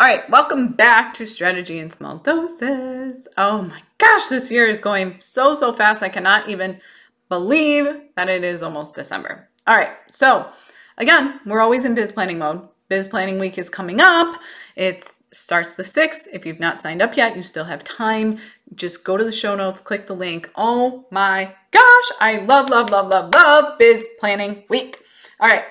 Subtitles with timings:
[0.00, 3.26] All right, welcome back to Strategy in Small Doses.
[3.36, 6.04] Oh my gosh, this year is going so, so fast.
[6.04, 6.80] I cannot even
[7.28, 9.48] believe that it is almost December.
[9.66, 10.50] All right, so
[10.98, 12.68] again, we're always in biz planning mode.
[12.88, 14.40] Biz planning week is coming up.
[14.76, 16.28] It starts the 6th.
[16.32, 18.38] If you've not signed up yet, you still have time.
[18.76, 20.48] Just go to the show notes, click the link.
[20.54, 25.00] Oh my gosh, I love, love, love, love, love biz planning week.
[25.40, 25.64] All right,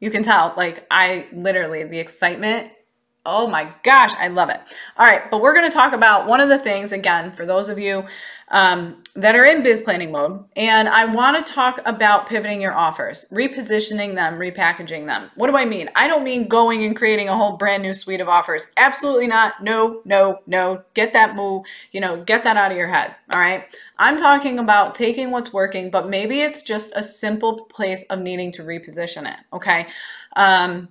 [0.00, 2.70] you can tell, like, I literally, the excitement
[3.24, 4.60] Oh my gosh, I love it.
[4.96, 7.68] All right, but we're going to talk about one of the things again for those
[7.68, 8.04] of you
[8.48, 10.44] um, that are in biz planning mode.
[10.56, 15.30] And I want to talk about pivoting your offers, repositioning them, repackaging them.
[15.36, 15.88] What do I mean?
[15.94, 18.66] I don't mean going and creating a whole brand new suite of offers.
[18.76, 19.62] Absolutely not.
[19.62, 20.82] No, no, no.
[20.94, 23.14] Get that move, you know, get that out of your head.
[23.32, 23.64] All right.
[23.98, 28.50] I'm talking about taking what's working, but maybe it's just a simple place of needing
[28.52, 29.38] to reposition it.
[29.52, 29.86] Okay.
[30.34, 30.88] Um,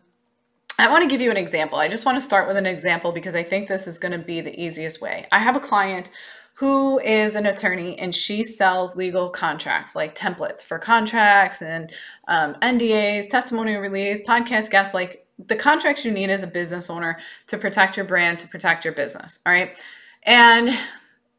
[0.81, 1.77] I want to give you an example.
[1.77, 4.17] I just want to start with an example because I think this is going to
[4.17, 5.27] be the easiest way.
[5.31, 6.09] I have a client
[6.55, 11.91] who is an attorney and she sells legal contracts like templates for contracts and
[12.27, 17.19] um, NDAs, testimonial release, podcast guests, like the contracts you need as a business owner
[17.45, 19.37] to protect your brand, to protect your business.
[19.45, 19.77] All right.
[20.23, 20.75] And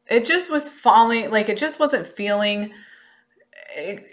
[0.09, 2.71] it just was falling, like it just wasn't feeling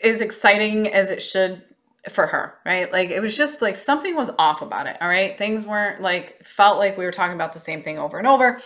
[0.03, 1.63] as exciting as it should
[2.09, 2.91] for her, right?
[2.93, 4.97] Like it was just like something was off about it.
[5.01, 5.37] All right.
[5.37, 8.61] Things weren't like, felt like we were talking about the same thing over and over.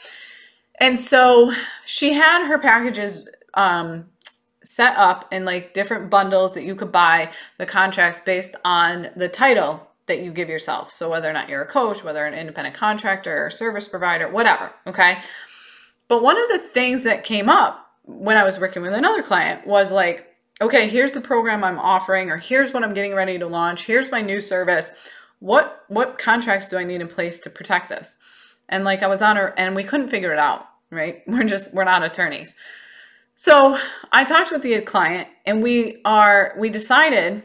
[0.80, 1.52] And so
[1.84, 4.06] she had her packages um,
[4.62, 9.28] set up in like different bundles that you could buy the contracts based on the
[9.28, 10.92] title that you give yourself.
[10.92, 14.72] So whether or not you're a coach, whether an independent contractor or service provider, whatever.
[14.86, 15.18] Okay.
[16.08, 19.66] But one of the things that came up when I was working with another client
[19.66, 23.46] was like, okay, here's the program I'm offering, or here's what I'm getting ready to
[23.46, 23.86] launch.
[23.86, 24.90] Here's my new service.
[25.40, 28.16] What what contracts do I need in place to protect this?
[28.68, 30.66] And like I was on her, and we couldn't figure it out.
[30.90, 31.22] Right?
[31.26, 32.54] We're just we're not attorneys.
[33.34, 33.78] So
[34.12, 37.42] I talked with the client, and we are we decided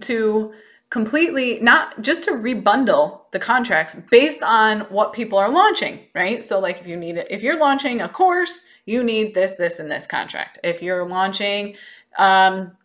[0.00, 0.52] to
[0.96, 6.42] completely not just to rebundle the contracts based on what people are launching right?
[6.42, 9.78] So like if you need it if you're launching a course you need this this
[9.78, 10.58] and this contract.
[10.64, 11.76] If you're launching
[12.18, 12.76] um,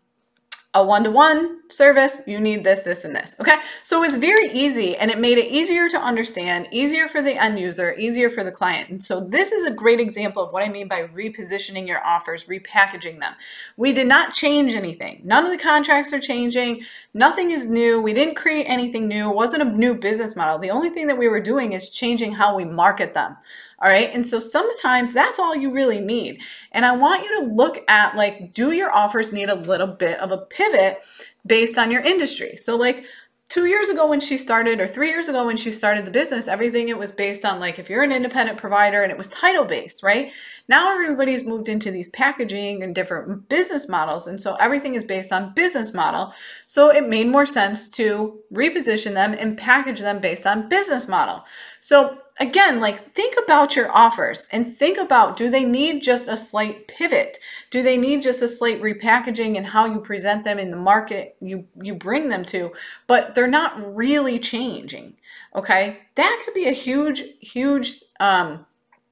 [0.74, 3.36] a one-to-one service, you need this, this, and this.
[3.40, 3.56] Okay.
[3.84, 7.42] So it was very easy and it made it easier to understand, easier for the
[7.42, 8.90] end user, easier for the client.
[8.90, 12.46] And so this is a great example of what I mean by repositioning your offers,
[12.46, 13.34] repackaging them.
[13.78, 15.22] We did not change anything.
[15.24, 16.84] None of the contracts are changing.
[17.14, 18.02] Nothing is new.
[18.02, 19.30] We didn't create anything new.
[19.30, 20.58] It wasn't a new business model.
[20.58, 23.38] The only thing that we were doing is changing how we market them.
[23.82, 24.12] All right.
[24.14, 26.40] And so sometimes that's all you really need.
[26.72, 30.20] And I want you to look at like, do your offers need a little bit
[30.20, 31.00] of a pivot
[31.46, 32.56] based on your industry?
[32.56, 33.06] So, like,
[33.52, 36.48] two years ago when she started or three years ago when she started the business
[36.48, 39.66] everything it was based on like if you're an independent provider and it was title
[39.66, 40.32] based right?
[40.70, 45.34] Now everybody's moved into these packaging and different business models and so everything is based
[45.34, 46.34] on business model.
[46.66, 51.44] So it made more sense to reposition them and package them based on business model.
[51.82, 56.38] So again, like think about your offers and think about do they need just a
[56.38, 57.38] slight pivot?
[57.70, 61.36] Do they need just a slight repackaging and how you present them in the market
[61.42, 62.72] you you bring them to,
[63.08, 65.16] but they're not really changing.
[65.56, 66.00] Okay?
[66.16, 68.66] That could be a huge huge um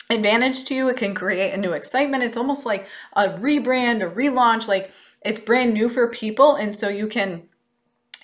[0.10, 0.90] advantage to you.
[0.90, 2.24] It can create a new excitement.
[2.24, 4.92] It's almost like a rebrand, a relaunch, like
[5.22, 7.44] it's brand new for people and so you can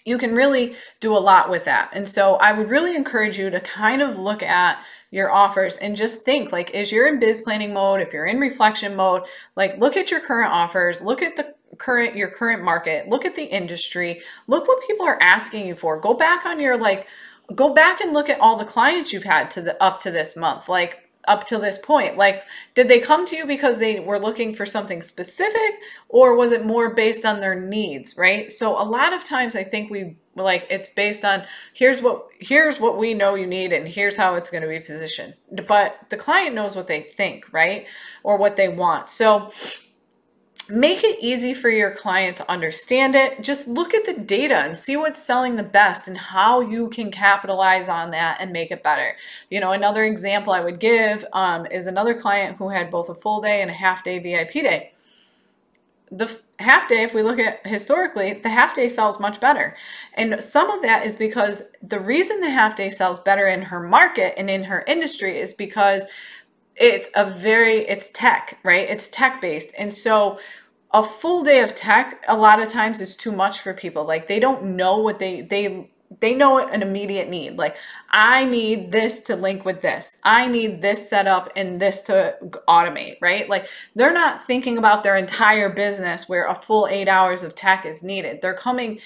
[0.06, 1.90] you can really do a lot with that.
[1.92, 4.80] And so I would really encourage you to kind of look at
[5.12, 8.40] your offers and just think like, is you're in biz planning mode, if you're in
[8.40, 9.24] reflection mode,
[9.56, 13.36] like look at your current offers, look at the current, your current market, look at
[13.36, 16.00] the industry, look what people are asking you for.
[16.00, 17.08] Go back on your like,
[17.54, 20.36] go back and look at all the clients you've had to the up to this
[20.36, 20.70] month.
[20.70, 22.18] Like up to this point?
[22.18, 22.44] Like,
[22.74, 25.80] did they come to you because they were looking for something specific,
[26.10, 28.52] or was it more based on their needs, right?
[28.52, 31.44] So, a lot of times I think we like it's based on
[31.74, 34.80] here's what here's what we know you need and here's how it's going to be
[34.80, 35.34] positioned
[35.66, 37.86] but the client knows what they think right
[38.22, 39.50] or what they want so
[40.70, 43.44] make it easy for your client to understand it.
[43.44, 47.12] Just look at the data and see what's selling the best and how you can
[47.12, 49.16] capitalize on that and make it better.
[49.50, 53.16] You know, another example I would give um, is another client who had both a
[53.16, 54.92] full day and a half day VIP day.
[56.12, 59.76] The half day, if we look at historically, the half day sells much better.
[60.14, 63.82] And some of that is because the reason the half day sells better in her
[63.82, 66.06] market and in her industry is because
[66.76, 68.90] it's a very it's tech right?
[68.90, 70.40] It's tech based and so
[70.96, 74.06] a full day of tech a lot of times is too much for people.
[74.06, 75.90] Like they don't know what they they
[76.22, 77.58] they know an immediate need.
[77.58, 77.76] Like
[78.10, 80.18] i need this to link with this.
[80.24, 82.36] I need this set up and this to
[82.68, 83.50] automate right?
[83.50, 87.86] Like they're not thinking about their entire business where a full eight hours of tech
[87.86, 88.42] is needed.
[88.42, 89.00] They're coming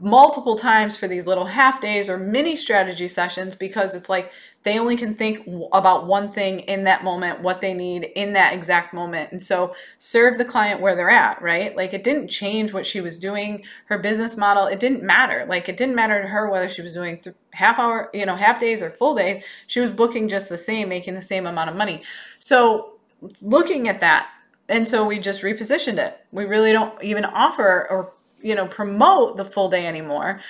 [0.00, 4.32] multiple times for these little half days or mini strategy sessions because it's like
[4.64, 8.54] they only can think about one thing in that moment, what they need in that
[8.54, 9.30] exact moment.
[9.30, 11.76] And so serve the client where they're at, right?
[11.76, 15.44] Like it didn't change what she was doing, her business model, it didn't matter.
[15.46, 17.22] Like it didn't matter to her whether she was doing
[17.52, 19.44] half hour, you know, half days or full days.
[19.66, 22.02] She was booking just the same, making the same amount of money.
[22.38, 22.94] So
[23.42, 24.28] looking at that,
[24.70, 26.18] and so we just repositioned it.
[26.32, 30.40] We really don't even offer or, you know, promote the full day anymore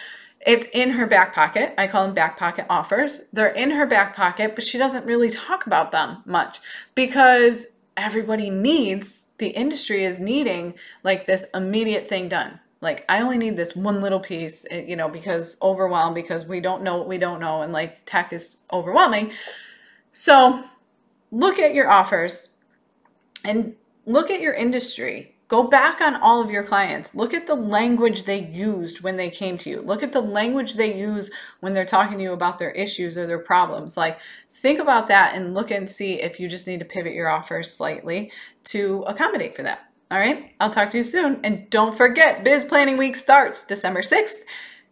[0.44, 1.75] it's in her back pocket.
[1.79, 3.29] I call them back pocket offers.
[3.32, 6.58] They're in her back pocket, but she doesn't really talk about them much
[6.94, 12.61] because everybody needs, the industry is needing like this immediate thing done.
[12.81, 16.61] Like, I only need this one little piece, eh, you know, because overwhelmed, because we
[16.61, 19.32] don't know what we don't know, and like tech is overwhelming.
[20.12, 20.62] So,
[21.31, 22.50] look at your offers
[23.43, 23.75] and
[24.05, 27.14] look at your industry Go back on all of your clients.
[27.14, 29.82] Look at the language they used when they came to you.
[29.82, 31.31] Look at the language they use
[31.61, 33.96] when they're talking to you about their issues or their problems.
[33.96, 34.19] Like,
[34.52, 37.62] think about that and look and see if you just need to pivot your offer
[37.62, 38.32] slightly
[38.64, 39.91] to accommodate for that.
[40.11, 41.41] All right, I'll talk to you soon.
[41.44, 44.40] And don't forget, Biz Planning Week starts December 6th.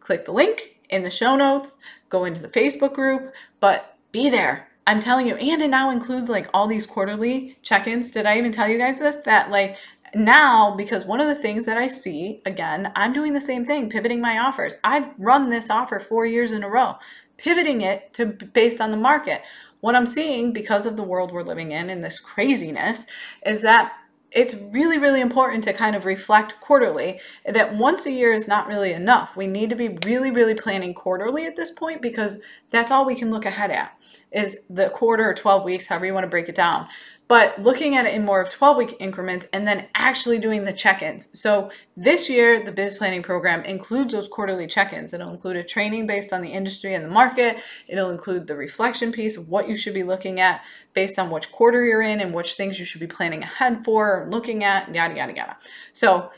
[0.01, 1.79] Click the link in the show notes,
[2.09, 4.69] go into the Facebook group, but be there.
[4.87, 8.11] I'm telling you, and it now includes like all these quarterly check ins.
[8.11, 9.17] Did I even tell you guys this?
[9.17, 9.77] That like
[10.15, 13.89] now because one of the things that I see again, I'm doing the same thing,
[13.89, 14.75] pivoting my offers.
[14.85, 16.97] I've run this offer 4 years in a row,
[17.37, 19.43] pivoting it to based on the market.
[19.81, 23.07] What I'm seeing because of the world we're living in and this craziness
[23.45, 23.93] is that
[24.31, 28.67] it's really, really important to kind of reflect quarterly that once a year is not
[28.67, 29.37] really enough.
[29.37, 32.41] We need to be really, really planning quarterly at this point because
[32.73, 33.97] that's all we can look ahead at
[34.33, 36.89] is the quarter or 12 weeks, however you want to break it down
[37.33, 40.73] but looking at it in more of 12 week increments and then actually doing the
[40.73, 41.41] check ins.
[41.41, 45.15] So this year, the biz planning program includes those quarterly check ins.
[45.15, 47.57] It'll include a training based on the industry and the market.
[47.89, 50.61] It'll include the reflection piece of what you should be looking at
[50.93, 54.29] based on which quarter you're in and which things you should be planning ahead for,
[54.31, 55.57] looking at, yada, yada, yada.
[55.95, 56.31] So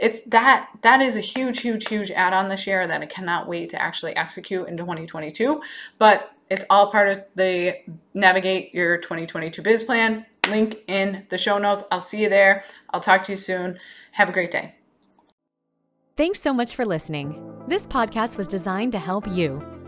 [0.00, 3.70] it's that that is a huge huge huge add-on this year that i cannot wait
[3.70, 5.60] to actually execute in 2022
[5.98, 7.76] but it's all part of the
[8.14, 11.84] navigate your 2022 biz plan link in the show notes.
[11.90, 12.64] I'll see you there.
[12.90, 13.78] I'll talk to you soon.
[14.12, 14.74] Have a great day.
[16.16, 17.64] Thanks so much for listening.
[17.66, 19.79] This podcast was designed to help you.